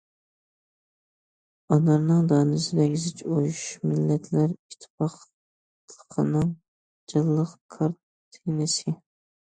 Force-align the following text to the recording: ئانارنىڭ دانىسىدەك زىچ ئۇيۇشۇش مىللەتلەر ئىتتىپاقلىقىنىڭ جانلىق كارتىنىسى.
ئانارنىڭ 1.73 2.23
دانىسىدەك 2.31 2.95
زىچ 3.03 3.21
ئۇيۇشۇش 3.27 3.67
مىللەتلەر 3.91 4.49
ئىتتىپاقلىقىنىڭ 4.57 6.51
جانلىق 7.15 7.53
كارتىنىسى. 7.77 8.97